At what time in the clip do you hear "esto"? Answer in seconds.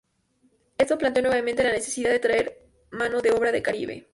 0.79-0.97